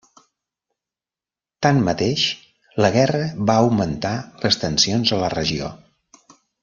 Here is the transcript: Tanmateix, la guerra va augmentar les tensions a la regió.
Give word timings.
Tanmateix, 1.65 2.23
la 2.85 2.91
guerra 2.95 3.21
va 3.51 3.59
augmentar 3.67 4.15
les 4.47 4.59
tensions 4.65 5.13
a 5.19 5.21
la 5.27 5.31
regió. 5.37 5.71